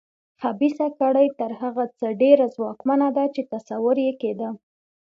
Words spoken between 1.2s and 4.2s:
تر هغه څه ډېره ځواکمنه ده چې تصور یې